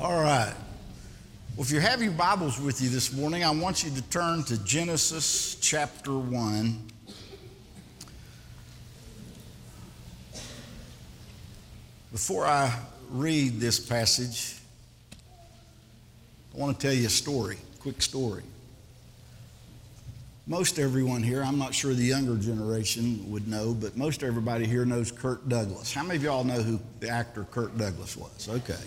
[0.00, 0.54] All right.
[1.56, 4.44] Well, if you have your Bibles with you this morning, I want you to turn
[4.44, 6.78] to Genesis chapter 1.
[12.12, 12.72] Before I
[13.10, 14.60] read this passage,
[16.54, 18.44] I want to tell you a story, quick story.
[20.46, 24.84] Most everyone here, I'm not sure the younger generation would know, but most everybody here
[24.84, 25.92] knows Kirk Douglas.
[25.92, 28.48] How many of y'all know who the actor Kirk Douglas was?
[28.48, 28.78] Okay.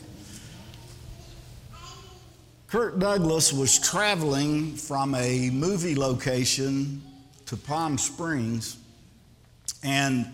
[2.72, 7.02] Kirk Douglas was traveling from a movie location
[7.48, 8.78] to Palm Springs,
[9.84, 10.26] and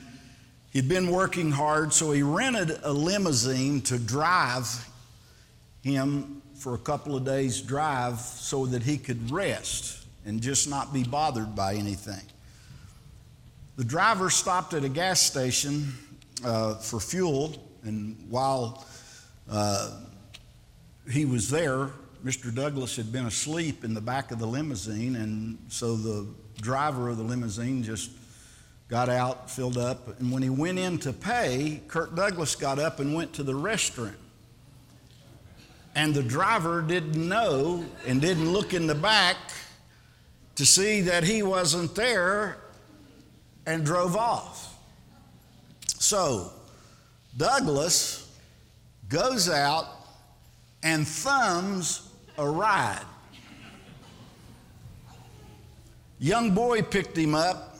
[0.69, 4.87] he'd been working hard, so he rented a limousine to drive
[5.81, 10.93] him for a couple of days' drive so that he could rest and just not
[10.93, 12.21] be bothered by anything.
[13.77, 15.91] The driver stopped at a gas station
[16.45, 18.85] uh, for fuel, and while
[19.49, 19.89] uh,
[21.09, 21.89] he was there,
[22.23, 22.53] Mr.
[22.53, 26.27] Douglas had been asleep in the back of the limousine, and so the
[26.61, 28.11] driver of the limousine just
[28.89, 32.99] got out, filled up, and when he went in to pay, Kirk Douglas got up
[32.99, 34.15] and went to the restroom.
[35.93, 39.37] And the driver didn't know and didn't look in the back
[40.55, 42.57] to see that he wasn't there
[43.65, 44.75] and drove off.
[45.99, 46.51] So
[47.35, 48.31] Douglas
[49.09, 49.87] goes out
[50.83, 52.06] and thumbs
[52.37, 53.05] a ride.
[56.19, 57.77] Young boy picked him up,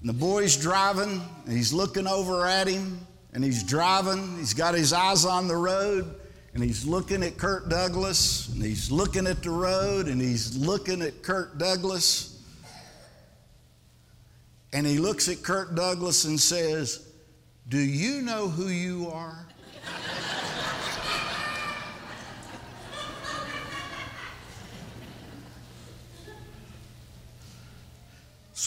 [0.00, 4.36] and the boy's driving, and he's looking over at him, and he's driving.
[4.38, 6.14] He's got his eyes on the road
[6.56, 11.02] and he's looking at Kirk Douglas, and he's looking at the road, and he's looking
[11.02, 12.42] at Kirk Douglas.
[14.72, 17.06] And he looks at Kirk Douglas and says,
[17.68, 19.46] Do you know who you are?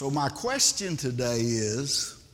[0.00, 2.24] So, my question today is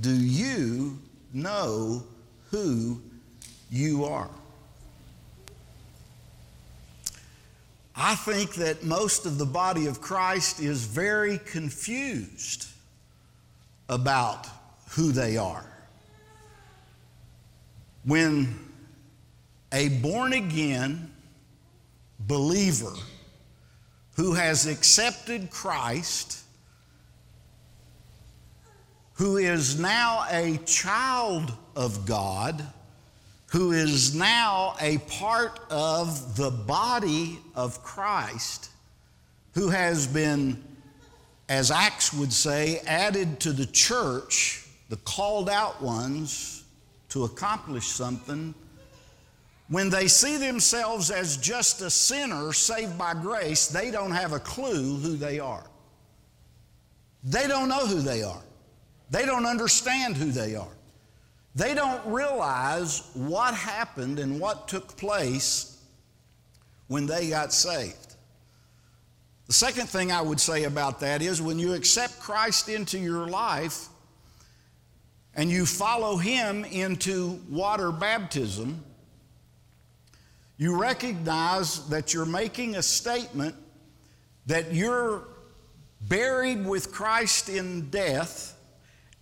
[0.00, 0.98] Do you
[1.34, 2.02] know
[2.50, 3.02] who
[3.70, 4.30] you are?
[7.94, 12.66] I think that most of the body of Christ is very confused
[13.90, 14.46] about
[14.92, 15.66] who they are.
[18.06, 18.58] When
[19.70, 21.12] a born again
[22.20, 22.94] believer
[24.16, 26.40] who has accepted Christ,
[29.14, 32.64] who is now a child of God,
[33.46, 38.70] who is now a part of the body of Christ,
[39.52, 40.62] who has been,
[41.48, 46.64] as Acts would say, added to the church, the called out ones,
[47.10, 48.52] to accomplish something,
[49.68, 54.40] when they see themselves as just a sinner saved by grace, they don't have a
[54.40, 55.64] clue who they are.
[57.22, 58.42] They don't know who they are.
[59.14, 60.76] They don't understand who they are.
[61.54, 65.80] They don't realize what happened and what took place
[66.88, 68.16] when they got saved.
[69.46, 73.28] The second thing I would say about that is when you accept Christ into your
[73.28, 73.86] life
[75.36, 78.84] and you follow Him into water baptism,
[80.56, 83.54] you recognize that you're making a statement
[84.46, 85.22] that you're
[86.00, 88.53] buried with Christ in death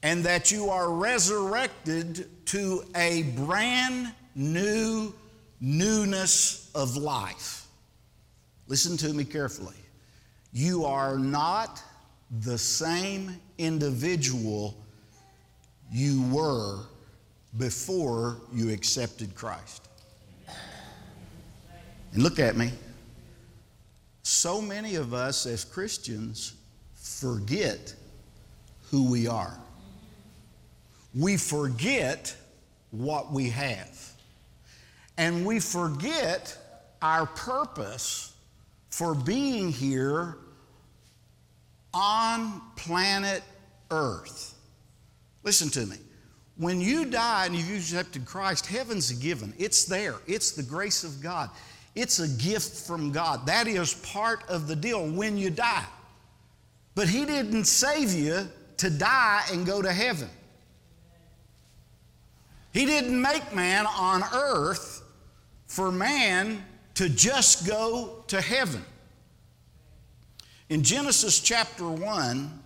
[0.03, 5.15] and that you are resurrected to a brand new
[5.61, 7.67] newness of life.
[8.67, 9.77] Listen to me carefully.
[10.53, 11.83] You are not
[12.41, 14.77] the same individual
[15.91, 16.81] you were
[17.59, 19.89] before you accepted Christ.
[22.13, 22.73] And look at me.
[24.23, 26.55] So many of us as Christians
[26.95, 27.95] forget
[28.91, 29.59] who we are
[31.15, 32.35] we forget
[32.91, 34.13] what we have.
[35.19, 36.57] And we forget
[37.01, 38.35] our purpose
[38.91, 40.37] for being here
[41.93, 43.43] on planet
[43.91, 44.55] Earth.
[45.43, 45.97] Listen to me.
[46.57, 49.55] When you die and you've accepted Christ, heaven's a given.
[49.59, 51.51] It's there, it's the grace of God.
[51.95, 53.47] It's a gift from God.
[53.47, 55.85] That is part of the deal when you die.
[56.95, 58.49] But He didn't save you
[58.79, 60.29] to die and go to heaven.
[62.73, 65.03] He didn't make man on earth
[65.67, 66.65] for man
[66.95, 68.85] to just go to heaven.
[70.69, 72.63] In Genesis chapter 1,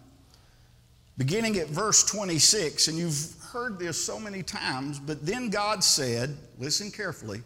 [1.19, 6.37] beginning at verse 26, and you've heard this so many times, but then God said,
[6.59, 7.43] listen carefully,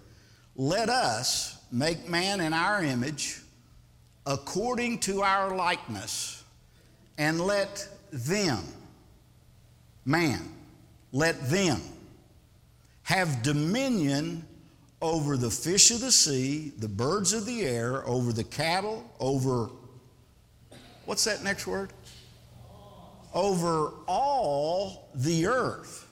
[0.56, 3.40] let us make man in our image
[4.26, 6.44] according to our likeness,
[7.16, 8.62] and let them,
[10.04, 10.40] man,
[11.12, 11.80] let them
[13.10, 14.46] have dominion
[15.02, 19.68] over the fish of the sea, the birds of the air, over the cattle, over
[21.06, 21.92] what's that next word?
[23.34, 26.06] Over all the earth,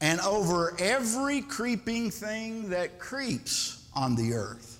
[0.00, 4.78] and over every creeping thing that creeps on the earth.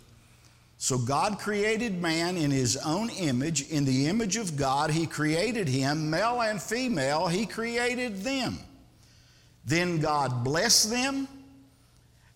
[0.79, 3.69] So God created man in his own image.
[3.69, 8.61] In the image of God, he created him, male and female, he created them.
[9.65, 11.27] Then God blessed them,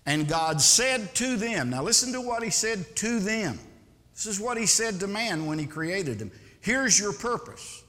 [0.06, 3.58] and God said to them, now listen to what he said to them.
[4.14, 6.32] This is what he said to man when he created him.
[6.60, 7.84] Here's your purpose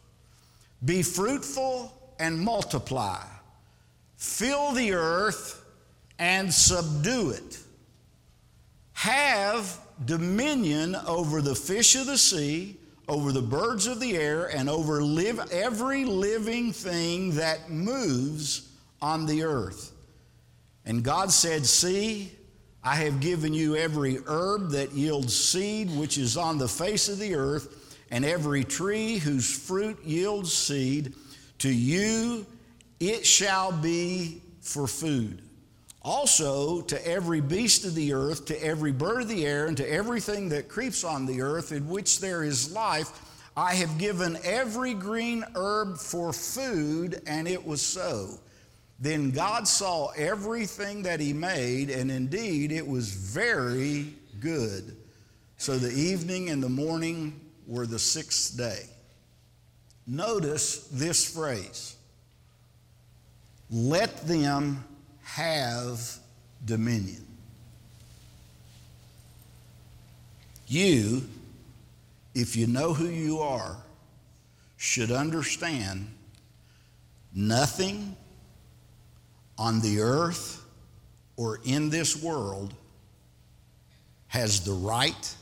[0.83, 3.23] be fruitful and multiply,
[4.17, 5.63] fill the earth
[6.19, 7.59] and subdue it.
[8.93, 12.77] Have dominion over the fish of the sea,
[13.07, 18.68] over the birds of the air, and over live, every living thing that moves
[19.01, 19.91] on the earth.
[20.85, 22.31] And God said, See,
[22.83, 27.19] I have given you every herb that yields seed, which is on the face of
[27.19, 31.13] the earth, and every tree whose fruit yields seed.
[31.59, 32.45] To you
[32.99, 35.41] it shall be for food.
[36.01, 39.89] Also, to every beast of the earth, to every bird of the air, and to
[39.89, 43.11] everything that creeps on the earth in which there is life,
[43.57, 48.39] I have given every green herb for food, and it was so.
[48.99, 54.97] Then God saw everything that He made, and indeed it was very good.
[55.57, 58.83] So the evening and the morning were the sixth day.
[60.07, 61.95] Notice this phrase
[63.71, 64.83] let them
[65.21, 66.01] have
[66.65, 67.25] dominion.
[70.65, 71.27] You,
[72.33, 73.77] if you know who you are,
[74.77, 76.07] should understand
[77.33, 78.15] nothing
[79.59, 80.65] on the earth
[81.35, 82.73] or in this world
[84.27, 85.35] has the right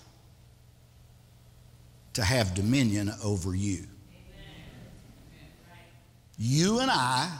[2.13, 3.83] to have dominion over you.
[6.39, 7.31] You and I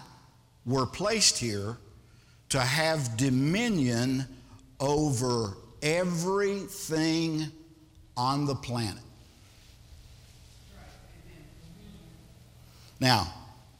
[0.66, 1.78] were placed here
[2.50, 4.28] to have dominion
[4.80, 7.48] over everything
[8.16, 9.04] on the planet.
[13.00, 13.32] Now,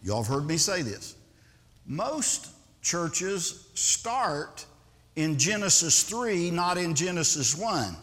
[0.04, 1.16] y'all have heard me say this.
[1.86, 2.57] Most
[2.88, 4.66] churches start
[5.18, 7.96] in Genesis 3, not in Genesis 1.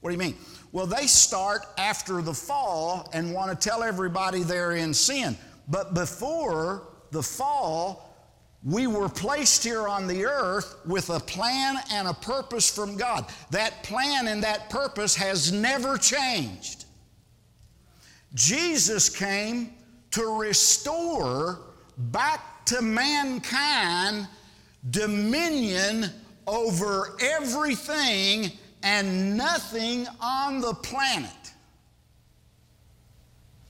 [0.00, 0.34] What do you mean?
[0.72, 5.36] Well, they start after the fall and want to tell everybody they're in sin.
[5.68, 8.16] But before the fall,
[8.64, 13.26] we were placed here on the earth with a plan and a purpose from God.
[13.50, 16.84] That plan and that purpose has never changed.
[18.34, 19.72] Jesus came
[20.10, 21.60] to restore
[21.96, 24.28] back to mankind
[24.90, 26.10] dominion
[26.46, 28.52] over everything
[28.82, 31.30] and nothing on the planet.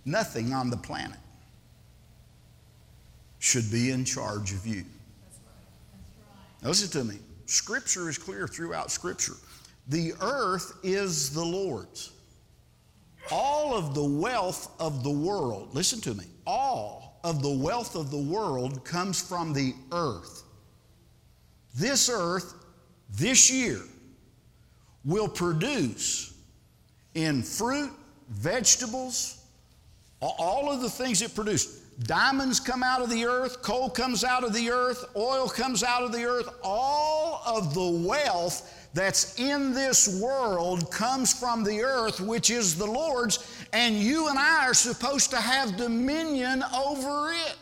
[0.04, 1.18] Nothing on the planet
[3.38, 4.84] should be in charge of you.
[6.62, 7.18] Now, listen to me.
[7.46, 9.34] Scripture is clear throughout Scripture.
[9.88, 12.12] The earth is the Lord's.
[13.30, 18.12] All of the wealth of the world, listen to me, all of the wealth of
[18.12, 20.44] the world comes from the earth.
[21.74, 22.54] This earth,
[23.10, 23.80] this year,
[25.04, 26.32] will produce
[27.14, 27.90] in fruit,
[28.28, 29.44] vegetables,
[30.20, 34.44] all of the things it produced Diamonds come out of the earth, coal comes out
[34.44, 36.48] of the earth, oil comes out of the earth.
[36.62, 42.86] All of the wealth that's in this world comes from the earth, which is the
[42.86, 47.58] Lord's, and you and I are supposed to have dominion over it.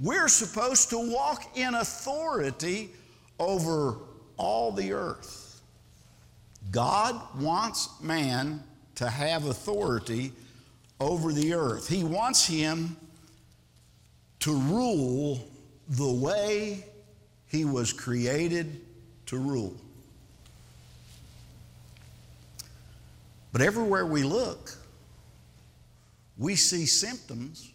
[0.00, 2.90] We're supposed to walk in authority
[3.40, 3.96] over
[4.36, 5.60] all the earth.
[6.70, 8.62] God wants man
[8.94, 10.30] to have authority
[11.00, 11.88] over the earth.
[11.88, 12.96] He wants him
[14.40, 15.50] to rule
[15.88, 16.84] the way
[17.48, 18.80] he was created
[19.26, 19.76] to rule.
[23.52, 24.72] But everywhere we look,
[26.36, 27.72] we see symptoms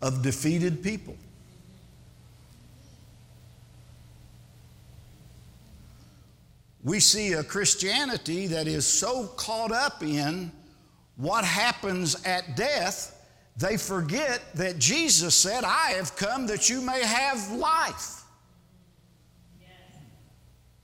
[0.00, 1.16] of defeated people.
[6.82, 10.50] We see a Christianity that is so caught up in
[11.16, 13.14] what happens at death,
[13.56, 18.22] they forget that Jesus said, I have come that you may have life.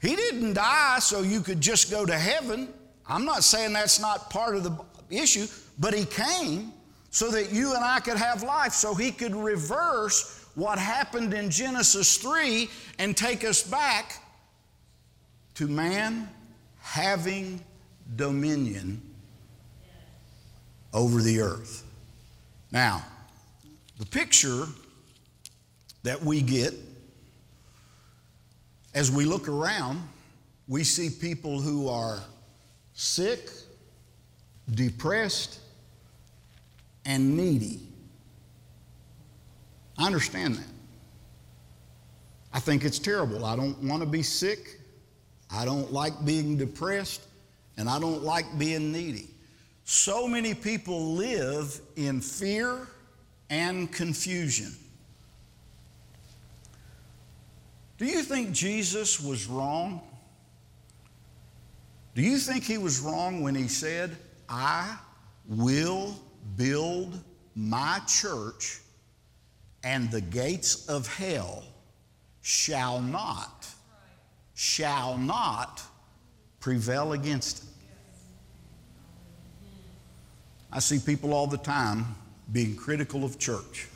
[0.04, 2.68] He didn't die so you could just go to heaven.
[3.08, 5.46] I'm not saying that's not part of the issue,
[5.78, 6.74] but He came
[7.10, 11.48] so that you and I could have life, so He could reverse what happened in
[11.48, 12.68] Genesis 3
[12.98, 14.20] and take us back
[15.54, 16.28] to man
[16.80, 17.64] having
[18.16, 19.00] dominion
[20.92, 21.82] over the earth.
[22.70, 23.02] Now,
[23.98, 24.66] the picture
[26.02, 26.74] that we get
[28.94, 30.00] as we look around,
[30.68, 32.20] we see people who are
[32.94, 33.50] sick,
[34.70, 35.58] depressed,
[37.04, 37.80] and needy.
[39.98, 40.66] I understand that.
[42.52, 43.44] I think it's terrible.
[43.44, 44.80] I don't want to be sick.
[45.50, 47.22] I don't like being depressed.
[47.76, 49.28] And I don't like being needy.
[49.84, 52.86] So many people live in fear
[53.50, 54.72] and confusion.
[57.96, 60.00] Do you think Jesus was wrong?
[62.14, 64.16] Do you think he was wrong when he said,
[64.48, 64.96] I
[65.48, 66.16] will
[66.56, 67.22] build
[67.54, 68.80] my church
[69.82, 71.64] and the gates of hell
[72.42, 73.66] shall not,
[74.54, 75.82] shall not
[76.60, 77.68] prevail against it?
[80.72, 82.16] I see people all the time
[82.52, 83.86] being critical of church.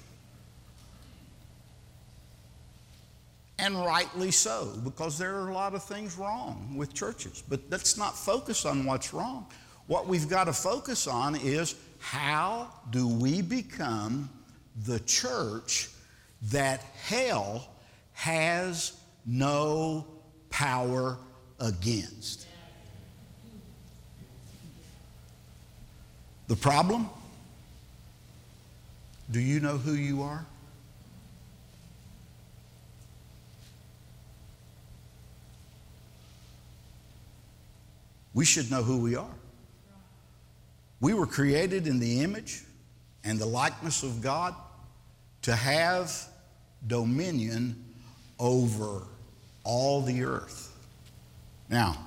[3.58, 7.42] And rightly so, because there are a lot of things wrong with churches.
[7.48, 9.46] But let's not focus on what's wrong.
[9.88, 14.30] What we've got to focus on is how do we become
[14.86, 15.88] the church
[16.50, 17.68] that hell
[18.12, 18.92] has
[19.26, 20.06] no
[20.50, 21.18] power
[21.58, 22.46] against?
[26.46, 27.10] The problem?
[29.30, 30.46] Do you know who you are?
[38.38, 39.34] We should know who we are.
[41.00, 42.62] We were created in the image
[43.24, 44.54] and the likeness of God
[45.42, 46.14] to have
[46.86, 47.84] dominion
[48.38, 49.02] over
[49.64, 50.72] all the earth.
[51.68, 51.98] Now,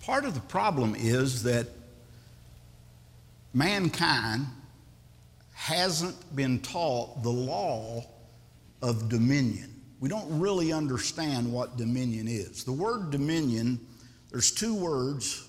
[0.00, 1.66] part of the problem is that
[3.52, 4.46] mankind
[5.52, 8.06] hasn't been taught the law
[8.80, 9.81] of dominion.
[10.02, 12.64] We don't really understand what dominion is.
[12.64, 13.78] The word dominion,
[14.32, 15.48] there's two words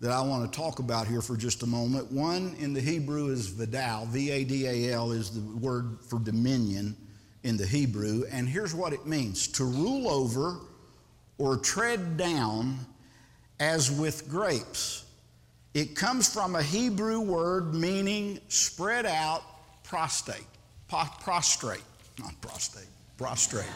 [0.00, 2.12] that I want to talk about here for just a moment.
[2.12, 6.20] One in the Hebrew is vadal, V A D A L is the word for
[6.20, 6.96] dominion
[7.42, 8.22] in the Hebrew.
[8.30, 10.60] And here's what it means to rule over
[11.38, 12.78] or tread down
[13.58, 15.04] as with grapes
[15.74, 19.42] it comes from a Hebrew word meaning spread out,
[19.82, 20.46] prostate,
[20.88, 21.82] prostrate,
[22.20, 22.86] not prostate,
[23.20, 23.66] prostrate.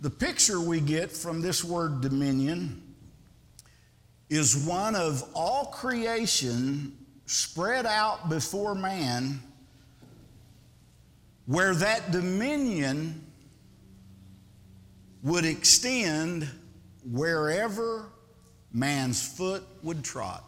[0.00, 2.80] the picture we get from this word dominion
[4.30, 9.42] is one of all creation spread out before man,
[11.46, 13.26] where that dominion
[15.24, 16.48] would extend
[17.04, 18.12] wherever
[18.72, 20.47] man's foot would trot.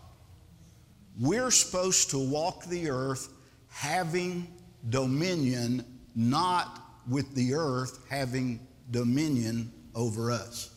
[1.21, 3.29] We're supposed to walk the earth
[3.69, 4.49] having
[4.89, 5.85] dominion,
[6.15, 10.71] not with the earth having dominion over us.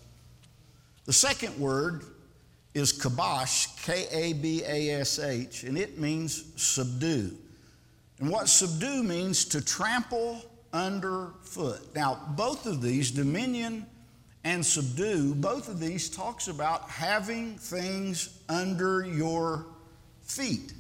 [1.06, 2.04] The second word
[2.74, 7.38] is kabash, K A B A S H, and it means subdue.
[8.20, 10.42] And what subdue means to trample
[10.74, 11.96] underfoot.
[11.96, 13.86] Now, both of these, dominion
[14.44, 19.68] and subdue, both of these talks about having things under your
[20.24, 20.74] feet.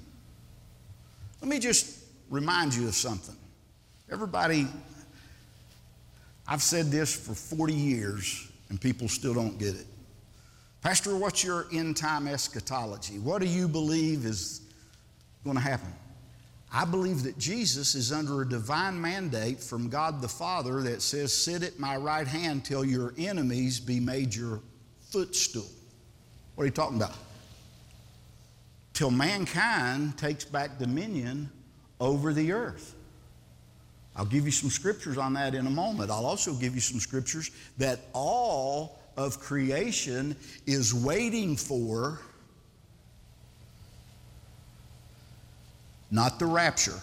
[1.41, 3.35] Let me just remind you of something.
[4.11, 4.67] Everybody,
[6.47, 9.85] I've said this for 40 years and people still don't get it.
[10.81, 13.19] Pastor, what's your end time eschatology?
[13.19, 14.61] What do you believe is
[15.43, 15.93] going to happen?
[16.75, 21.31] I believe that Jesus is under a divine mandate from God the Father that says,
[21.31, 24.59] Sit at my right hand till your enemies be made your
[25.11, 25.67] footstool.
[26.55, 27.15] What are you talking about?
[28.93, 31.49] Till mankind takes back dominion
[31.99, 32.95] over the earth.
[34.15, 36.11] I'll give you some scriptures on that in a moment.
[36.11, 40.35] I'll also give you some scriptures that all of creation
[40.67, 42.19] is waiting for
[46.11, 46.99] not the rapture.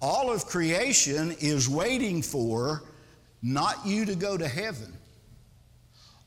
[0.00, 2.82] All of creation is waiting for
[3.42, 4.92] not you to go to heaven.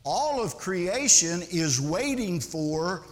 [0.04, 3.04] All of creation is waiting for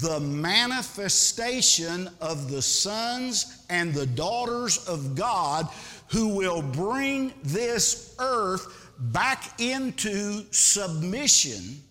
[0.00, 5.68] the manifestation of the sons and the daughters of God
[6.08, 11.82] who will bring this earth back into submission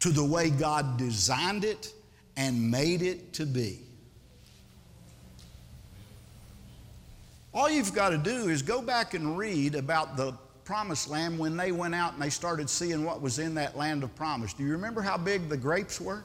[0.00, 1.92] to the way God designed it
[2.36, 3.80] and made it to be.
[7.52, 10.32] All you've got to do is go back and read about the
[10.64, 14.04] promised land when they went out and they started seeing what was in that land
[14.04, 14.54] of promise.
[14.54, 16.24] Do you remember how big the grapes were?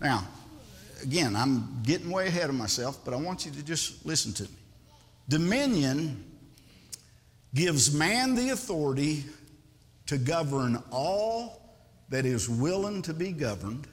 [0.00, 0.26] Now,
[1.02, 4.44] again, I'm getting way ahead of myself, but I want you to just listen to
[4.44, 4.58] me.
[5.28, 6.24] Dominion
[7.54, 9.24] gives man the authority
[10.06, 11.60] to govern all
[12.08, 13.86] that is willing to be governed,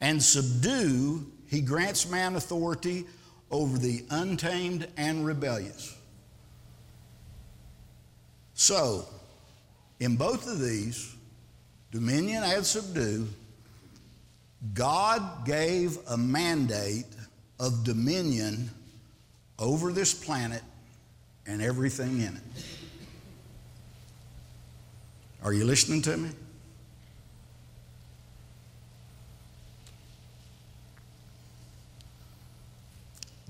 [0.00, 3.06] and subdue, he grants man authority
[3.50, 5.96] over the untamed and rebellious.
[8.54, 9.06] So,
[10.00, 11.14] in both of these,
[11.90, 13.28] dominion and subdue,
[14.74, 17.06] God gave a mandate
[17.58, 18.70] of dominion
[19.58, 20.62] over this planet
[21.46, 22.64] and everything in it.
[25.42, 26.30] Are you listening to me?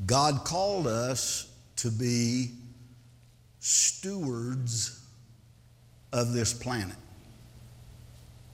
[0.07, 2.53] God called us to be
[3.61, 5.01] stewards
[6.13, 6.97] of this planet.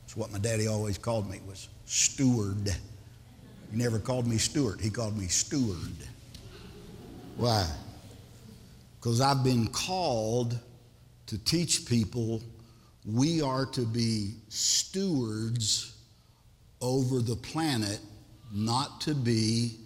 [0.02, 2.74] That's what my daddy always called me was steward.
[3.70, 5.96] He never called me Stewart, he called me steward.
[7.36, 7.66] Why?
[9.00, 10.58] Because I've been called
[11.26, 12.42] to teach people
[13.04, 15.94] we are to be stewards
[16.80, 18.00] over the planet,
[18.52, 19.78] not to be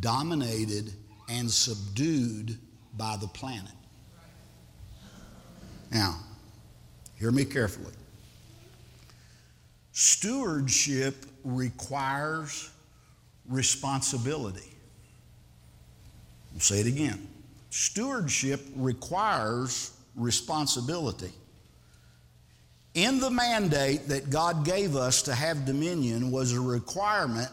[0.00, 0.92] dominated
[1.28, 2.58] and subdued
[2.96, 3.70] by the planet.
[5.92, 6.18] Now,
[7.16, 7.92] hear me carefully.
[9.94, 12.68] Stewardship requires
[13.48, 14.76] responsibility.
[16.52, 17.28] I'll say it again.
[17.70, 21.30] Stewardship requires responsibility.
[22.94, 27.50] In the mandate that God gave us to have dominion was a requirement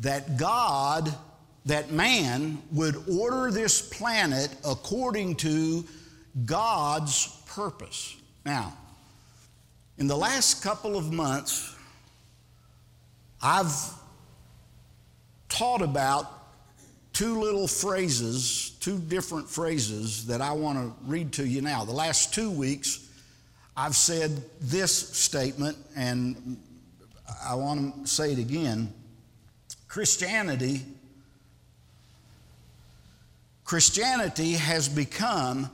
[0.00, 1.14] that God,
[1.66, 5.84] that man would order this planet according to
[6.46, 8.16] God's purpose.
[8.46, 8.72] Now,
[9.98, 11.74] in the last couple of months,
[13.40, 13.72] I've
[15.48, 16.30] taught about
[17.12, 21.84] two little phrases, two different phrases that I want to read to you now.
[21.84, 23.08] The last two weeks,
[23.76, 26.56] I've said this statement, and
[27.44, 28.92] I want to say it again.
[29.86, 30.82] Christianity,
[33.64, 35.70] Christianity has become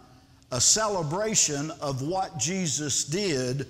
[0.52, 3.66] a celebration of what Jesus did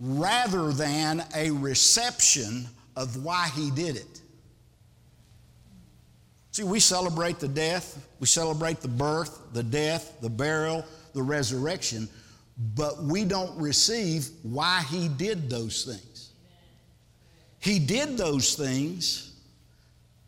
[0.00, 4.20] rather than a reception of why he did it.
[6.52, 12.08] See, we celebrate the death, we celebrate the birth, the death, the burial, the resurrection,
[12.74, 16.30] but we don't receive why he did those things.
[17.60, 19.32] He did those things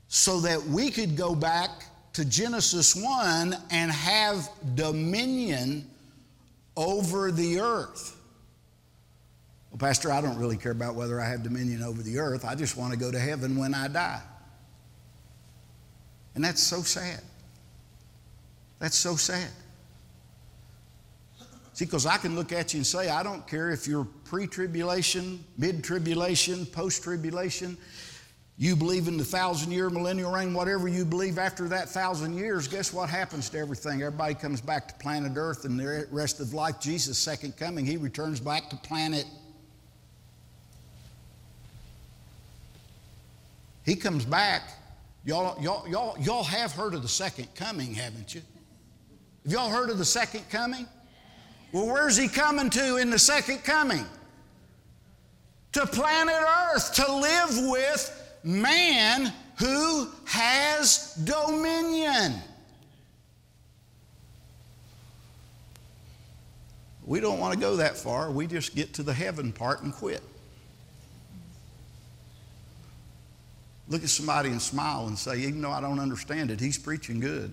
[0.08, 1.70] so that we could go back
[2.12, 5.88] to Genesis 1 and have dominion
[6.76, 8.16] over the earth.
[9.72, 12.44] Well, Pastor, I don't really care about whether I have dominion over the earth.
[12.44, 14.20] I just want to go to heaven when I die.
[16.35, 17.22] And that's so sad.
[18.78, 19.48] That's so sad.
[21.72, 24.46] See, because I can look at you and say, I don't care if you're pre
[24.46, 27.78] tribulation, mid tribulation, post tribulation,
[28.58, 32.68] you believe in the thousand year millennial reign, whatever you believe after that thousand years,
[32.68, 34.02] guess what happens to everything?
[34.02, 36.78] Everybody comes back to planet Earth and the rest of life.
[36.78, 39.24] Jesus' second coming, he returns back to planet.
[43.85, 44.62] He comes back.
[45.25, 48.42] Y'all, y'all, y'all, y'all have heard of the second coming, haven't you?
[49.45, 50.87] Have y'all heard of the second coming?
[51.73, 54.05] Well, where's he coming to in the second coming?
[55.73, 62.35] To planet Earth, to live with man who has dominion.
[67.05, 68.31] We don't want to go that far.
[68.31, 70.23] We just get to the heaven part and quit.
[73.92, 77.20] Look at somebody and smile and say, even though I don't understand it, he's preaching
[77.20, 77.52] good.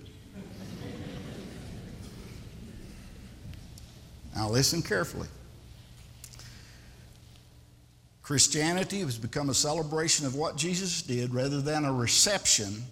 [4.34, 5.28] now, listen carefully.
[8.22, 12.86] Christianity has become a celebration of what Jesus did rather than a reception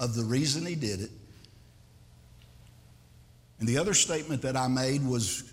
[0.00, 1.10] of the reason he did it.
[3.60, 5.52] And the other statement that I made was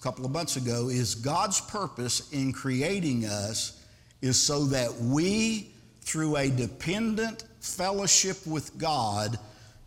[0.00, 3.80] a couple of months ago is God's purpose in creating us
[4.22, 5.70] is so that we,
[6.08, 9.38] through a dependent fellowship with God,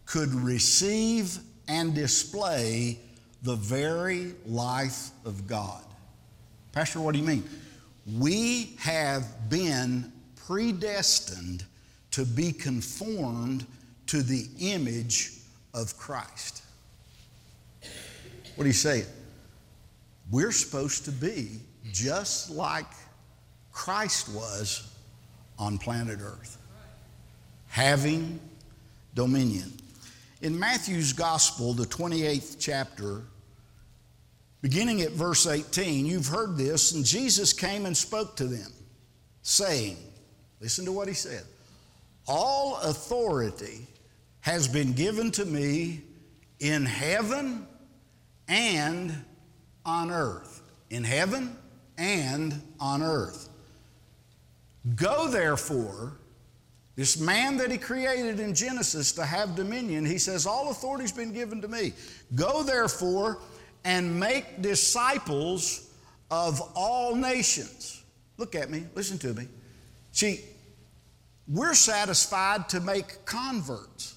[0.05, 2.99] could receive and display
[3.41, 5.83] the very life of God.
[6.73, 7.43] Pastor, what do you mean?
[8.19, 10.13] We have been
[10.45, 11.65] predestined
[12.11, 13.65] to be conformed
[14.05, 15.31] to the image
[15.73, 16.61] of Christ.
[17.81, 19.05] What do you say?
[20.29, 22.85] We're supposed to be just like
[23.71, 24.90] Christ was
[25.61, 26.57] on planet Earth,
[27.67, 28.39] having
[29.13, 29.71] dominion.
[30.41, 33.21] In Matthew's Gospel, the 28th chapter,
[34.63, 38.71] beginning at verse 18, you've heard this, and Jesus came and spoke to them,
[39.43, 39.97] saying,
[40.59, 41.43] Listen to what he said.
[42.27, 43.85] All authority
[44.41, 46.01] has been given to me
[46.59, 47.67] in heaven
[48.47, 49.13] and
[49.85, 50.61] on earth.
[50.89, 51.55] In heaven
[51.97, 53.50] and on earth.
[54.95, 56.17] Go therefore,
[56.95, 61.33] this man that he created in Genesis to have dominion, he says, All authority's been
[61.33, 61.93] given to me.
[62.35, 63.39] Go therefore
[63.83, 65.89] and make disciples
[66.29, 68.03] of all nations.
[68.37, 69.47] Look at me, listen to me.
[70.11, 70.41] See,
[71.47, 74.15] we're satisfied to make converts.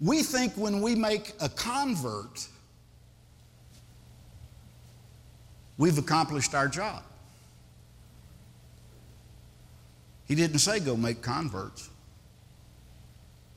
[0.00, 2.46] We think when we make a convert,
[5.78, 7.02] we've accomplished our job.
[10.26, 11.90] He didn't say go make converts.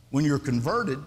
[0.10, 1.00] When you're converted,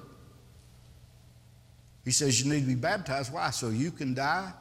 [2.04, 3.32] he says you need to be baptized.
[3.32, 3.50] Why?
[3.50, 4.52] So you can die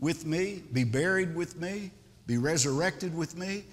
[0.00, 1.90] with me, be buried with me,
[2.26, 3.64] be resurrected with me,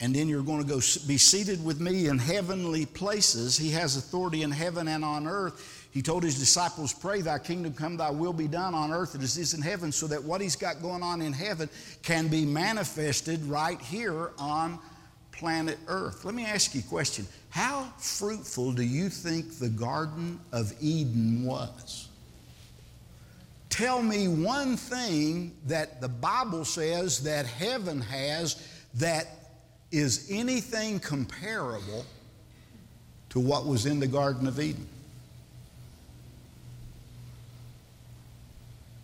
[0.00, 3.56] and then you're going to go be seated with me in heavenly places.
[3.56, 5.88] He has authority in heaven and on earth.
[5.90, 9.38] He told his disciples, Pray, thy kingdom come, thy will be done on earth as
[9.38, 11.70] it is in heaven, so that what he's got going on in heaven
[12.02, 14.78] can be manifested right here on
[15.36, 16.24] planet earth.
[16.24, 21.44] Let me ask you a question How fruitful do you think the Garden of Eden
[21.44, 22.08] was?
[23.68, 29.26] Tell me one thing that the Bible says that heaven has that
[29.92, 32.06] is anything comparable
[33.30, 34.86] to what was in the Garden of Eden?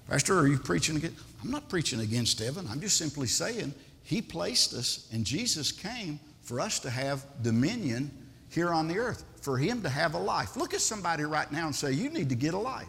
[0.09, 1.23] Pastor, are you preaching against?
[1.43, 2.67] I'm not preaching against heaven.
[2.71, 8.11] I'm just simply saying he placed us and Jesus came for us to have dominion
[8.49, 10.57] here on the earth, for him to have a life.
[10.57, 12.87] Look at somebody right now and say, You need to get a life.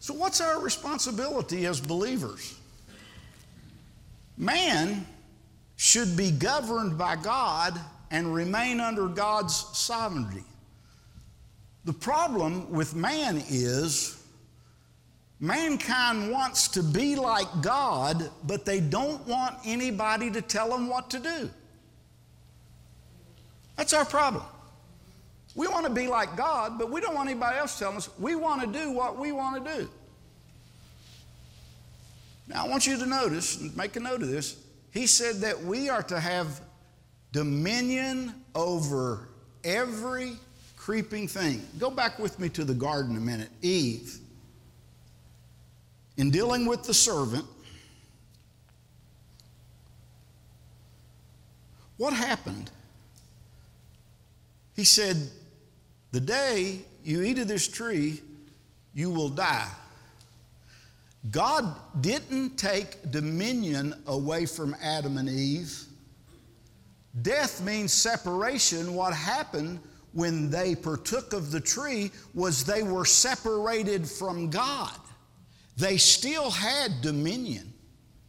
[0.00, 2.58] So, what's our responsibility as believers?
[4.36, 5.06] Man
[5.76, 10.44] should be governed by God and remain under God's sovereignty.
[11.84, 14.22] The problem with man is
[15.38, 21.10] mankind wants to be like God, but they don't want anybody to tell them what
[21.10, 21.50] to do.
[23.76, 24.44] That's our problem.
[25.54, 28.08] We want to be like God, but we don't want anybody else telling us.
[28.18, 29.90] We want to do what we want to do.
[32.48, 34.56] Now, I want you to notice, and make a note of this.
[34.90, 36.60] He said that we are to have
[37.32, 39.28] dominion over
[39.64, 40.36] every
[40.84, 41.66] creeping thing.
[41.78, 43.48] Go back with me to the garden a minute.
[43.62, 44.18] Eve,
[46.18, 47.46] in dealing with the servant,
[51.96, 52.70] what happened?
[54.76, 55.16] He said,
[56.12, 58.20] the day you eat of this tree,
[58.92, 59.70] you will die.
[61.30, 65.82] God didn't take dominion away from Adam and Eve.
[67.22, 68.92] Death means separation.
[68.92, 69.80] What happened
[70.14, 74.98] when they partook of the tree was they were separated from God.
[75.76, 77.74] They still had dominion.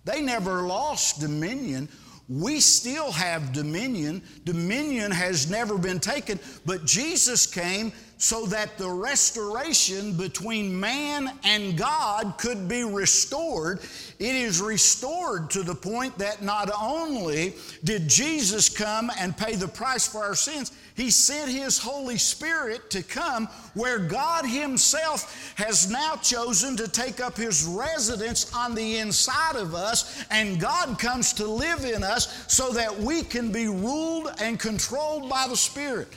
[0.04, 1.88] They never lost dominion.
[2.28, 4.24] We still have dominion.
[4.46, 11.78] Dominion has never been taken, but Jesus came so that the restoration between man and
[11.78, 13.80] God could be restored.
[14.20, 19.68] It is restored to the point that not only did Jesus come and pay the
[19.68, 25.92] price for our sins, He sent His Holy Spirit to come where God Himself has
[25.92, 31.34] now chosen to take up His residence on the inside of us, and God comes
[31.34, 36.08] to live in us so that we can be ruled and controlled by the Spirit.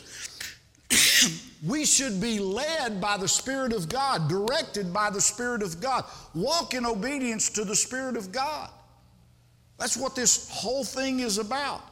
[1.66, 6.04] we should be led by the Spirit of God, directed by the Spirit of God,
[6.34, 8.70] walk in obedience to the Spirit of God.
[9.78, 11.82] That's what this whole thing is about.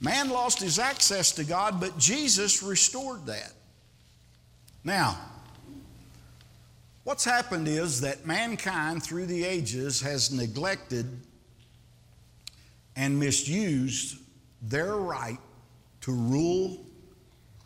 [0.00, 3.52] Man lost his access to God, but Jesus restored that.
[4.84, 5.18] Now,
[7.04, 11.06] what's happened is that mankind through the ages has neglected
[12.94, 14.18] and misused
[14.62, 15.38] their right
[16.08, 16.86] to rule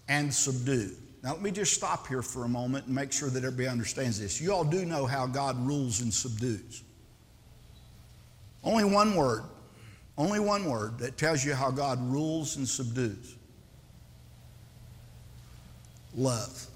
[0.09, 0.91] and subdue.
[1.23, 4.19] Now, let me just stop here for a moment and make sure that everybody understands
[4.19, 4.41] this.
[4.41, 6.83] You all do know how God rules and subdues.
[8.65, 9.45] Only one word,
[10.19, 13.37] only one word that tells you how God rules and subdues
[16.17, 16.67] love.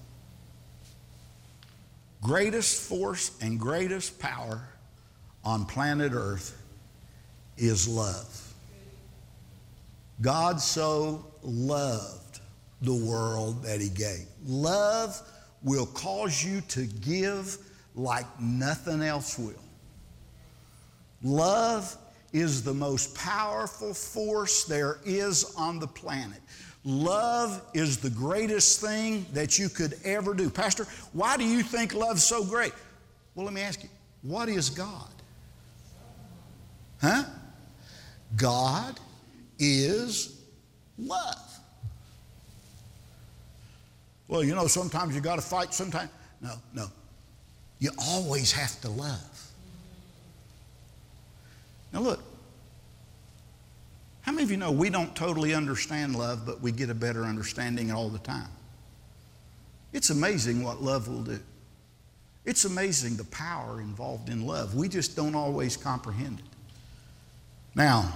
[2.23, 4.69] Greatest force and greatest power
[5.45, 6.57] on planet Earth
[7.57, 8.46] is love.
[10.21, 12.41] God so loved
[12.83, 14.27] the world that He gave.
[14.45, 15.21] Love
[15.63, 17.59] will cause you to give
[17.95, 19.55] like nothing else will.
[21.23, 21.97] Love
[22.33, 26.41] is the most powerful force there is on the planet.
[26.85, 30.49] Love is the greatest thing that you could ever do.
[30.49, 32.73] Pastor, why do you think love's so great?
[33.35, 33.89] Well, let me ask you,
[34.23, 35.11] what is God?
[37.01, 37.25] Huh?
[38.37, 39.01] God
[39.59, 40.40] is
[40.99, 41.59] love.
[44.29, 46.11] Well, you know, sometimes you got to fight, sometimes.
[46.40, 46.87] No, no.
[47.79, 49.51] You always have to love.
[51.92, 52.23] Now, look,
[54.23, 57.25] how many of you know we don't totally understand love, but we get a better
[57.25, 58.49] understanding all the time?
[59.92, 61.38] It's amazing what love will do.
[62.45, 64.75] It's amazing the power involved in love.
[64.75, 66.45] We just don't always comprehend it.
[67.75, 68.12] Now,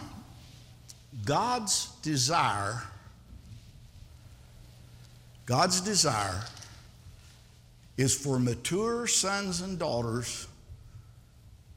[1.24, 2.82] God's desire,
[5.46, 6.42] God's desire
[7.96, 10.46] is for mature sons and daughters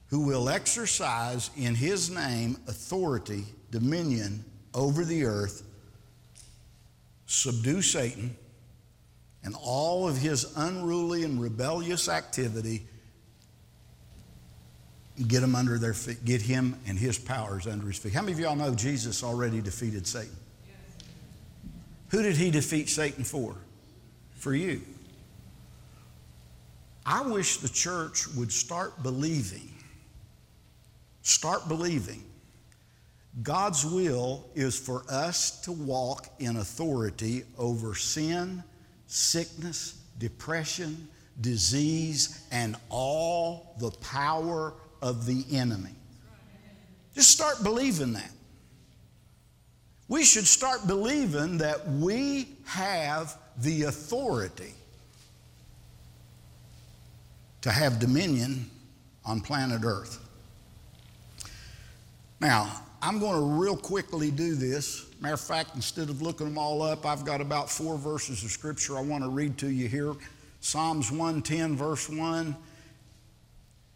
[0.07, 5.63] who will exercise in His name authority, dominion over the earth,
[7.25, 8.35] subdue Satan
[9.43, 12.85] and all of his unruly and rebellious activity
[15.27, 18.13] get him under their feet, get him and his powers under his feet.
[18.13, 20.35] How many of y'all know Jesus already defeated Satan?
[22.09, 23.55] Who did he defeat Satan for?
[24.35, 24.81] For you.
[27.05, 29.69] I wish the church would start believing,
[31.21, 32.23] start believing
[33.41, 38.63] God's will is for us to walk in authority over sin,
[39.07, 41.07] sickness, depression,
[41.41, 44.73] disease, and all the power
[45.03, 45.91] of the enemy.
[47.13, 48.31] Just start believing that.
[50.07, 54.73] We should start believing that we have the authority
[57.61, 58.69] to have dominion
[59.25, 60.19] on planet Earth.
[62.39, 65.05] Now, I'm going to real quickly do this.
[65.19, 68.51] Matter of fact, instead of looking them all up, I've got about four verses of
[68.51, 70.13] scripture I want to read to you here.
[70.61, 72.55] Psalms 110, verse 1.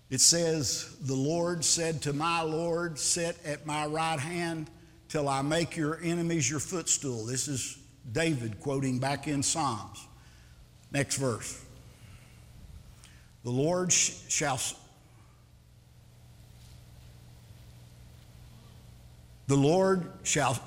[0.10, 4.70] It says, The Lord said to my Lord, Sit at my right hand
[5.10, 7.26] till I make your enemies your footstool.
[7.26, 7.78] This is
[8.12, 10.08] David quoting back in Psalms.
[10.92, 11.64] Next verse.
[13.44, 14.60] The Lord sh- shall.
[19.48, 20.54] The Lord shall.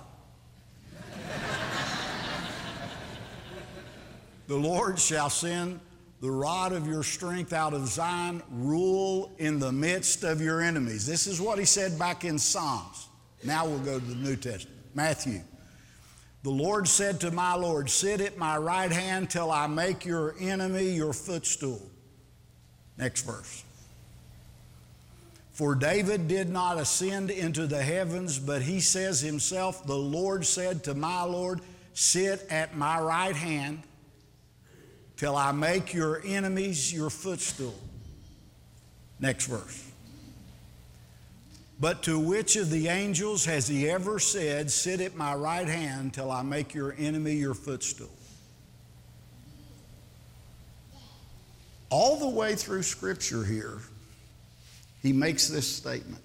[4.48, 5.80] the Lord shall send
[6.20, 11.06] the rod of your strength out of Zion, rule in the midst of your enemies.
[11.06, 13.08] This is what he said back in Psalms.
[13.42, 14.76] Now we'll go to the New Testament.
[14.94, 15.40] Matthew.
[16.42, 20.34] The Lord said to my Lord, Sit at my right hand till I make your
[20.40, 21.80] enemy your footstool.
[22.96, 23.64] Next verse.
[25.52, 30.84] For David did not ascend into the heavens, but he says himself, The Lord said
[30.84, 31.60] to my Lord,
[31.92, 33.82] Sit at my right hand
[35.20, 37.78] till I make your enemies your footstool.
[39.18, 39.86] Next verse.
[41.78, 46.14] But to which of the angels has he ever said, Sit at my right hand
[46.14, 48.08] till I make your enemy your footstool?
[51.90, 53.76] All the way through Scripture here,
[55.02, 56.22] he makes this statement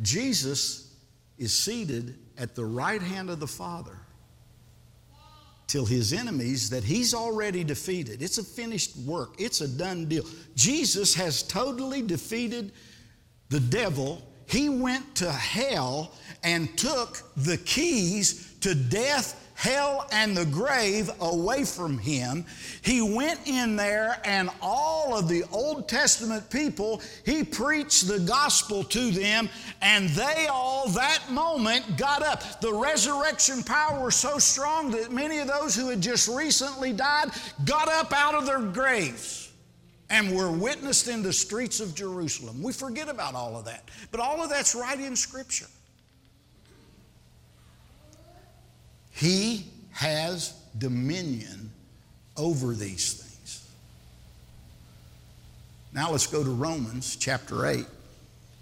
[0.00, 0.90] Jesus
[1.36, 3.98] is seated at the right hand of the Father
[5.66, 8.22] till his enemies that he's already defeated.
[8.22, 10.24] It's a finished work, it's a done deal.
[10.54, 12.72] Jesus has totally defeated
[13.48, 14.22] the devil.
[14.48, 16.12] He went to hell
[16.44, 22.44] and took the keys to death hell and the grave away from him.
[22.82, 28.84] He went in there, and all of the Old Testament people, he preached the gospel
[28.84, 29.48] to them,
[29.82, 32.60] and they all that moment got up.
[32.60, 37.30] The resurrection power was so strong that many of those who had just recently died
[37.64, 39.50] got up out of their graves
[40.10, 42.62] and were witnessed in the streets of Jerusalem.
[42.62, 45.66] We forget about all of that, but all of that's right in Scripture.
[49.16, 51.70] He has dominion
[52.36, 53.66] over these things.
[55.94, 57.86] Now let's go to Romans chapter 8.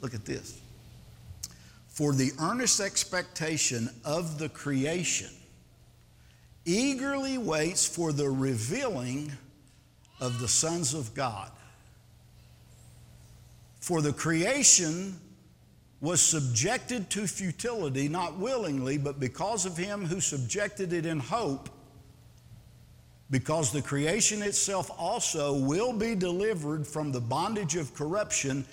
[0.00, 0.60] Look at this.
[1.88, 5.30] For the earnest expectation of the creation
[6.64, 9.32] eagerly waits for the revealing
[10.20, 11.50] of the sons of God.
[13.80, 15.18] For the creation
[16.04, 21.70] was subjected to futility, not willingly, but because of him who subjected it in hope,
[23.30, 28.66] because the creation itself also will be delivered from the bondage of corruption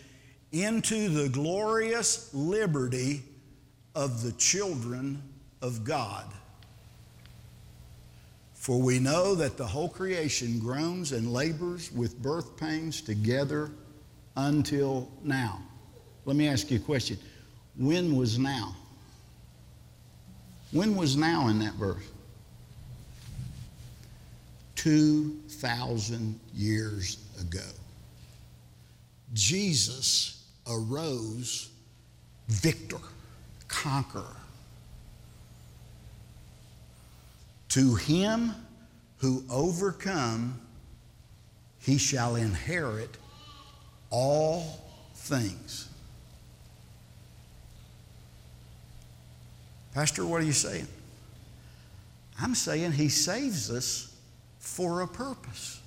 [0.52, 3.24] into the glorious liberty
[3.96, 5.24] of the children
[5.62, 6.26] of God.
[8.56, 13.72] For we know that the whole creation groans and labors with birth pains together
[14.36, 15.62] until now.
[16.26, 17.18] Let me ask you a question.
[17.78, 18.76] When was now?
[20.72, 22.04] When was now in that verse?
[24.76, 27.60] 2,000 years ago.
[29.34, 31.70] Jesus arose
[32.48, 32.98] victor,
[33.68, 34.36] conqueror.
[37.70, 38.54] To him
[39.18, 40.60] who overcome,
[41.80, 43.18] he shall inherit
[44.10, 45.91] all things.
[49.94, 50.88] Pastor, what are you saying?
[52.42, 54.16] I'm saying he saves us
[54.60, 55.80] for a purpose.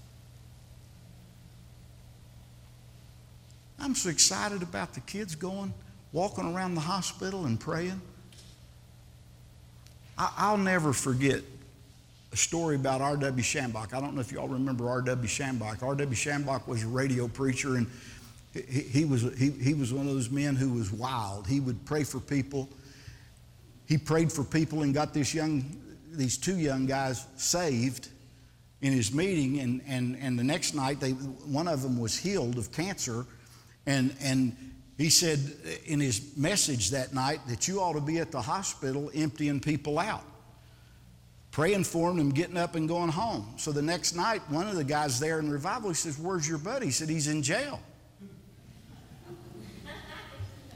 [3.79, 5.73] I'm so excited about the kids going,
[6.13, 8.01] walking around the hospital and praying.
[10.17, 11.43] I, will never forget
[12.33, 13.43] a story about R.W.
[13.43, 13.93] Schambach.
[13.93, 15.29] I don't know if y'all remember R.W.
[15.29, 15.83] Schambach.
[15.83, 16.17] R.W.
[16.17, 17.91] Schambach was a radio preacher, and
[18.53, 21.49] he, he, was, he, he was one of those men who was wild.
[21.49, 22.69] He would pray for people
[23.87, 25.65] he prayed for people and got this young,
[26.11, 28.09] these two young guys saved
[28.81, 29.61] in his meeting.
[29.61, 33.27] And, and, and the next night, they, one of them was healed of cancer.
[33.87, 34.57] And, and
[34.97, 35.39] he said
[35.87, 39.99] in his message that night that you ought to be at the hospital emptying people
[39.99, 40.25] out,
[41.51, 43.55] praying for them and getting up and going home.
[43.57, 46.59] So the next night, one of the guys there in revival, he says, Where's your
[46.59, 46.87] buddy?
[46.87, 47.81] He said, He's in jail.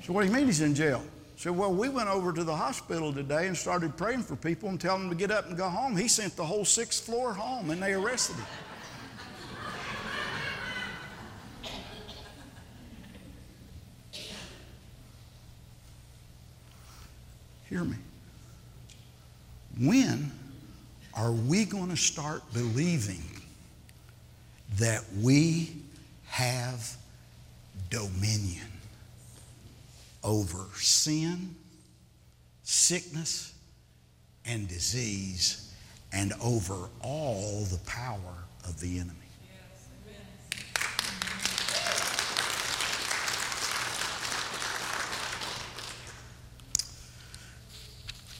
[0.05, 1.03] so, what do you mean he's in jail?
[1.39, 4.81] Said, Well, we went over to the hospital today and started praying for people and
[4.81, 5.97] telling them to get up and go home.
[5.97, 8.45] He sent the whole sixth floor home and they arrested him.
[17.71, 17.97] Hear me.
[19.81, 20.33] When
[21.15, 23.23] are we going to start believing
[24.79, 25.71] that we
[26.27, 26.97] have
[27.91, 28.78] dominion?
[30.23, 31.55] Over sin,
[32.63, 33.55] sickness,
[34.45, 35.73] and disease,
[36.13, 39.15] and over all the power of the enemy.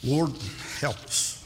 [0.03, 0.31] Lord,
[0.79, 1.45] help us.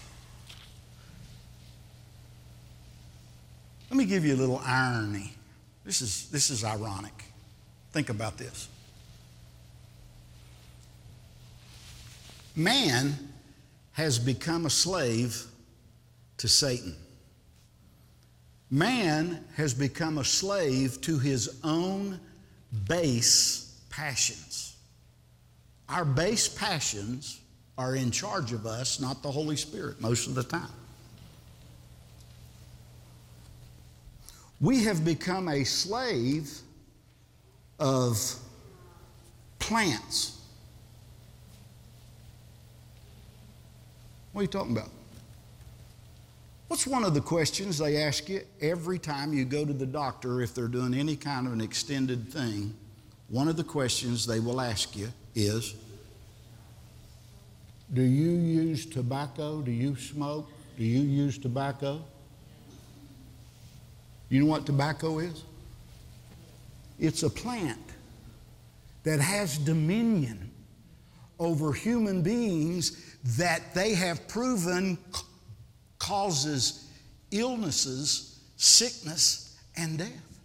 [3.89, 5.33] Let me give you a little irony.
[5.83, 7.23] This is, this is ironic.
[7.91, 8.67] Think about this.
[12.55, 13.17] Man
[13.93, 15.43] has become a slave
[16.37, 16.95] to Satan.
[18.69, 22.19] Man has become a slave to his own
[22.87, 24.75] base passions.
[25.89, 27.39] Our base passions
[27.77, 30.69] are in charge of us, not the Holy Spirit, most of the time.
[34.61, 36.51] We have become a slave
[37.79, 38.17] of
[39.59, 40.42] plants
[44.33, 44.89] What are you talking about?
[46.67, 50.41] What's one of the questions they ask you every time you go to the doctor
[50.41, 52.73] if they're doing any kind of an extended thing?
[53.29, 55.75] One of the questions they will ask you is
[57.93, 59.61] Do you use tobacco?
[59.61, 60.49] Do you smoke?
[60.77, 62.03] Do you use tobacco?
[64.29, 65.43] You know what tobacco is?
[66.99, 67.79] It's a plant
[69.03, 70.49] that has dominion
[71.39, 74.97] over human beings that they have proven
[75.99, 76.89] causes
[77.31, 80.39] illnesses, sickness, and death.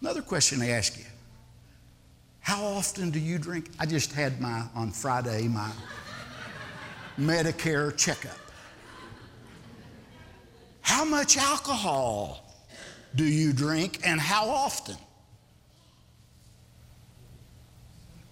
[0.00, 1.04] Another question I ask you
[2.40, 3.70] How often do you drink?
[3.78, 5.70] I just had my, on Friday, my
[7.18, 8.38] Medicare checkup.
[10.82, 12.44] How much alcohol
[13.14, 14.96] do you drink and how often?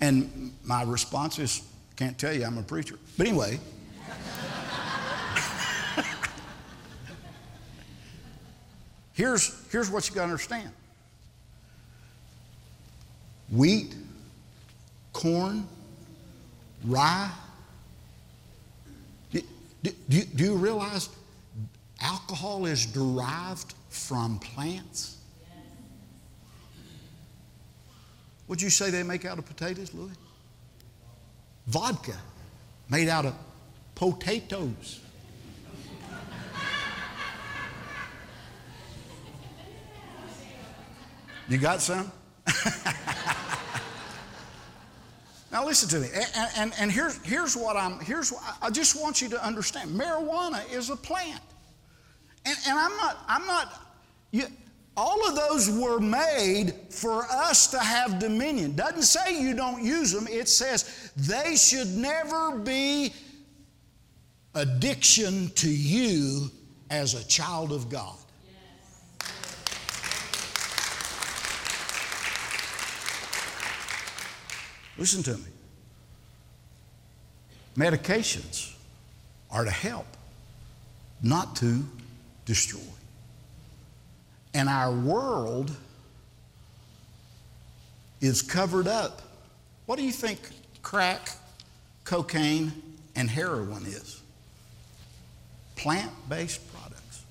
[0.04, 1.62] And my response is,
[1.96, 2.98] can't tell you, I'm a preacher.
[3.16, 3.58] But anyway,
[9.14, 10.68] here's, here's what you got to understand
[13.50, 13.94] wheat,
[15.14, 15.66] corn,
[16.84, 17.30] rye.
[19.32, 19.40] Do,
[19.82, 21.08] do, do, you realize
[22.02, 25.16] alcohol is derived from plants?
[28.46, 30.12] What'd you say they make out of potatoes, Louis?
[31.66, 32.16] Vodka
[32.90, 33.34] made out of
[33.94, 35.00] potatoes.
[41.48, 42.10] You got some?
[45.52, 46.08] now listen to me.
[46.14, 49.90] And, and, and here's, here's what I'm, here's what, I just want you to understand.
[49.90, 51.42] Marijuana is a plant.
[52.46, 53.72] And, and I'm not, I'm not,
[54.30, 54.46] you,
[54.96, 58.76] all of those were made for us to have dominion.
[58.76, 63.12] Doesn't say you don't use them, it says they should never be
[64.54, 66.50] addiction to you
[66.90, 68.14] as a child of God.
[74.96, 75.50] Listen to me.
[77.76, 78.72] Medications
[79.50, 80.06] are to help,
[81.20, 81.82] not to
[82.44, 82.93] destroy.
[84.54, 85.76] And our world
[88.20, 89.20] is covered up.
[89.86, 90.38] What do you think
[90.82, 91.28] crack,
[92.04, 92.72] cocaine,
[93.16, 94.22] and heroin is?
[95.76, 97.24] Plant based products.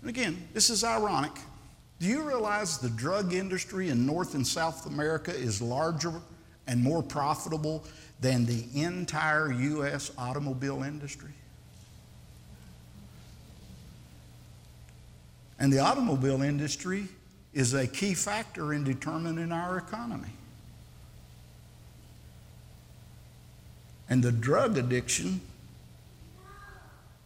[0.00, 1.32] And again, this is ironic.
[1.98, 6.12] Do you realize the drug industry in North and South America is larger
[6.66, 7.84] and more profitable
[8.20, 10.10] than the entire U.S.
[10.16, 11.30] automobile industry?
[15.58, 17.08] And the automobile industry
[17.52, 20.32] is a key factor in determining our economy.
[24.08, 25.40] And the drug addiction,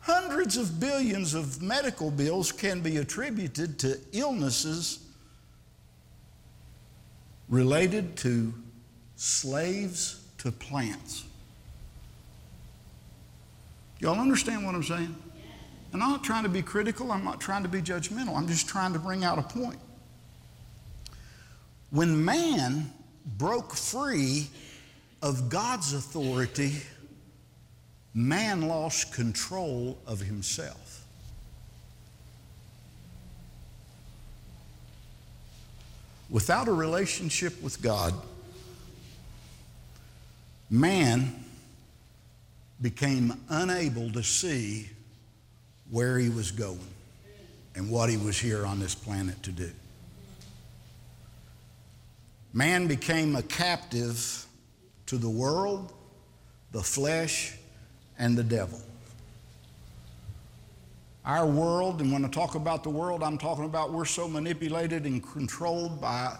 [0.00, 5.00] hundreds of billions of medical bills can be attributed to illnesses
[7.48, 8.52] related to
[9.16, 11.24] slaves to plants.
[14.00, 15.16] Y'all understand what I'm saying?
[15.92, 18.68] And I'm not trying to be critical, I'm not trying to be judgmental, I'm just
[18.68, 19.78] trying to bring out a point.
[21.90, 22.92] When man
[23.24, 24.48] broke free
[25.22, 26.76] of God's authority,
[28.14, 31.06] man lost control of himself.
[36.30, 38.12] Without a relationship with God,
[40.68, 41.42] man
[42.82, 44.90] became unable to see
[45.90, 46.78] where he was going
[47.74, 49.70] and what he was here on this planet to do.
[52.52, 54.46] Man became a captive
[55.06, 55.92] to the world,
[56.72, 57.56] the flesh,
[58.18, 58.80] and the devil.
[61.24, 65.04] Our world, and when I talk about the world, I'm talking about we're so manipulated
[65.04, 66.36] and controlled by,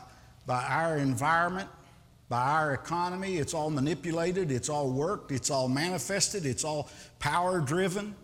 [0.46, 1.68] by our environment,
[2.28, 3.36] by our economy.
[3.36, 8.14] It's all manipulated, it's all worked, it's all manifested, it's all power driven.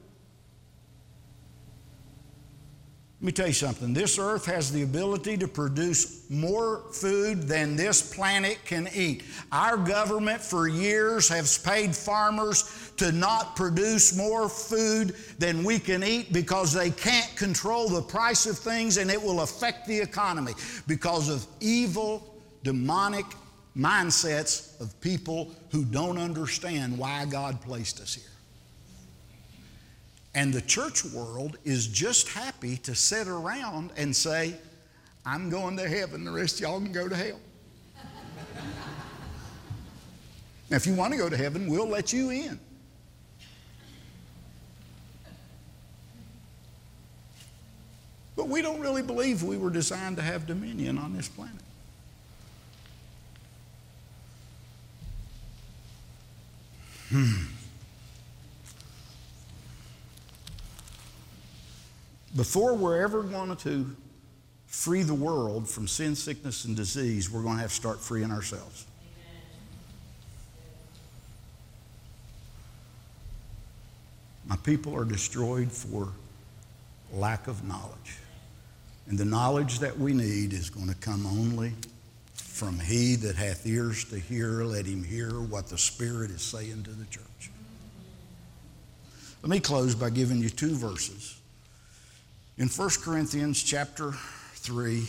[3.21, 3.95] Let me tell you something.
[3.95, 9.23] This earth has the ability to produce more food than this planet can eat.
[9.51, 16.03] Our government for years has paid farmers to not produce more food than we can
[16.03, 20.53] eat because they can't control the price of things and it will affect the economy
[20.87, 23.25] because of evil, demonic
[23.77, 28.34] mindsets of people who don't understand why God placed us here.
[30.35, 34.55] And the church world is just happy to sit around and say,
[35.25, 37.41] I'm going to heaven, the rest of y'all can go to hell.
[40.71, 42.59] now, if you want to go to heaven, we'll let you in.
[48.37, 51.55] But we don't really believe we were designed to have dominion on this planet.
[57.11, 57.54] Hmm.
[62.37, 63.97] before we're ever going to
[64.67, 68.31] free the world from sin, sickness, and disease, we're going to have to start freeing
[68.31, 68.87] ourselves.
[74.47, 76.09] My people are destroyed for
[77.13, 78.19] lack of knowledge.
[79.07, 81.73] And the knowledge that we need is going to come only
[82.35, 84.65] from He that hath ears to hear.
[84.65, 87.51] Let him hear what the Spirit is saying to the church.
[89.43, 91.39] Let me close by giving you two verses
[92.57, 95.03] in 1 Corinthians chapter 3,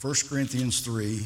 [0.00, 1.24] 1 Corinthians 3,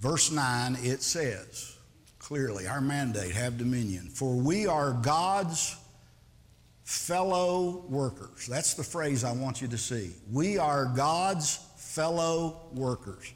[0.00, 1.76] verse 9, it says
[2.18, 4.08] clearly, our mandate, have dominion.
[4.08, 5.76] For we are God's
[6.84, 8.46] fellow workers.
[8.46, 10.12] That's the phrase I want you to see.
[10.32, 13.30] We are God's fellow workers.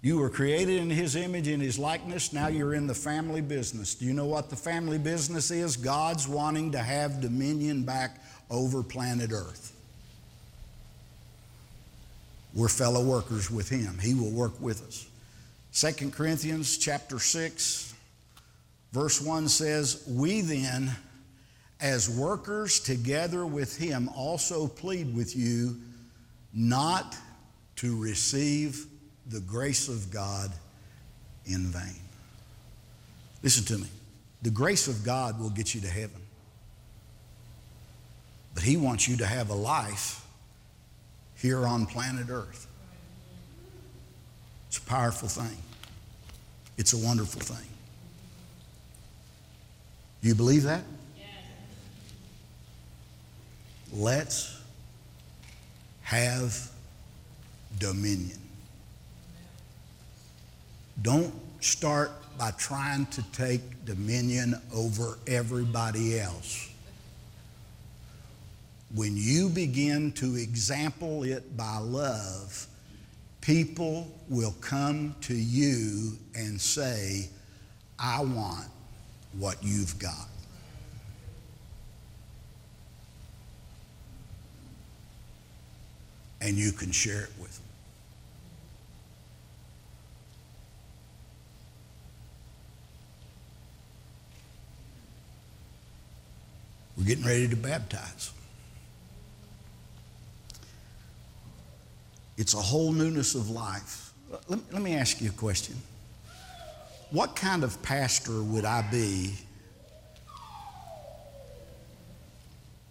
[0.00, 2.32] You were created in His image, in His likeness.
[2.32, 3.94] Now you're in the family business.
[3.94, 5.76] Do you know what the family business is?
[5.76, 9.72] God's wanting to have dominion back over planet Earth.
[12.54, 13.98] We're fellow workers with Him.
[13.98, 15.06] He will work with us.
[15.72, 17.94] 2 Corinthians chapter 6,
[18.92, 20.92] verse 1 says, We then,
[21.80, 25.76] as workers together with Him, also plead with you
[26.54, 27.16] not
[27.76, 28.86] to receive
[29.28, 30.50] the grace of God
[31.46, 32.00] in vain.
[33.42, 33.88] Listen to me.
[34.42, 36.20] The grace of God will get you to heaven.
[38.54, 40.24] But He wants you to have a life
[41.36, 42.66] here on planet Earth.
[44.68, 45.56] It's a powerful thing,
[46.76, 47.66] it's a wonderful thing.
[50.22, 50.82] Do you believe that?
[53.92, 54.60] Let's
[56.02, 56.70] have
[57.78, 58.47] dominion.
[61.02, 66.70] Don't start by trying to take dominion over everybody else.
[68.94, 72.66] When you begin to example it by love,
[73.40, 77.28] people will come to you and say,
[77.98, 78.66] I want
[79.32, 80.28] what you've got.
[86.40, 87.67] And you can share it with them.
[96.98, 98.32] We're getting ready to baptize.
[102.36, 104.12] It's a whole newness of life.
[104.48, 105.76] Let, let me ask you a question.
[107.10, 109.34] What kind of pastor would I be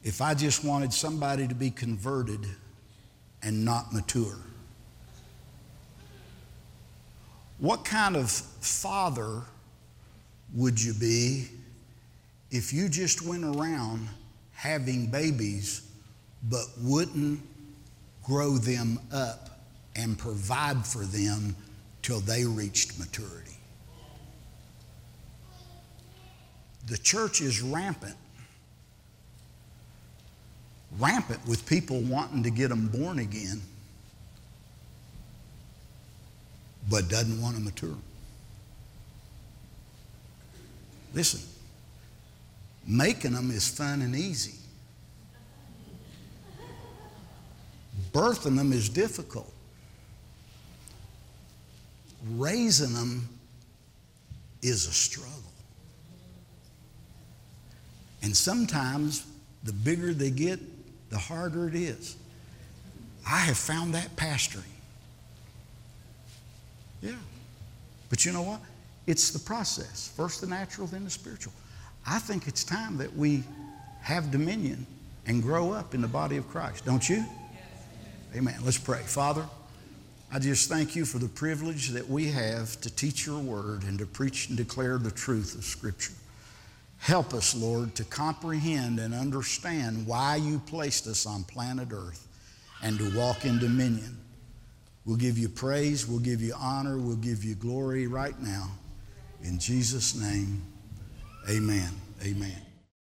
[0.03, 2.47] if I just wanted somebody to be converted
[3.43, 4.37] and not mature?
[7.59, 9.41] What kind of father
[10.53, 11.49] would you be
[12.51, 14.07] if you just went around
[14.53, 15.87] having babies
[16.49, 17.39] but wouldn't
[18.23, 19.61] grow them up
[19.95, 21.55] and provide for them
[22.01, 23.51] till they reached maturity.
[26.87, 28.15] The church is rampant.
[30.99, 33.61] Rampant with people wanting to get them born again,
[36.89, 37.95] but doesn't want to mature.
[41.13, 41.41] Listen,
[42.87, 44.55] Making them is fun and easy.
[48.13, 49.51] Birthing them is difficult.
[52.31, 53.27] Raising them
[54.61, 55.33] is a struggle.
[58.23, 59.25] And sometimes
[59.63, 60.59] the bigger they get,
[61.09, 62.15] the harder it is.
[63.29, 64.63] I have found that pastoring.
[67.01, 67.11] Yeah.
[68.09, 68.61] But you know what?
[69.05, 70.11] It's the process.
[70.15, 71.53] First the natural, then the spiritual.
[72.07, 73.43] I think it's time that we
[74.01, 74.87] have dominion
[75.25, 77.25] and grow up in the body of Christ, don't you?
[78.33, 78.55] Amen.
[78.63, 79.01] Let's pray.
[79.01, 79.45] Father,
[80.31, 83.99] I just thank you for the privilege that we have to teach your word and
[83.99, 86.13] to preach and declare the truth of Scripture.
[86.99, 92.27] Help us, Lord, to comprehend and understand why you placed us on planet Earth
[92.81, 94.17] and to walk in dominion.
[95.05, 98.69] We'll give you praise, we'll give you honor, we'll give you glory right now.
[99.43, 100.61] In Jesus' name.
[101.49, 101.93] Amen.
[102.23, 102.66] Amen.